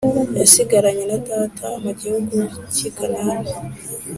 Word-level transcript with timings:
yasigaranye 0.39 1.03
na 1.11 1.17
data 1.29 1.65
mu 1.83 1.91
gihugu 2.01 2.35
cy’i 2.73 2.89
Kanani 2.97 3.51